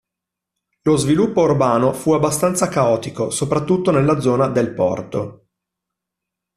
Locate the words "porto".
4.73-5.45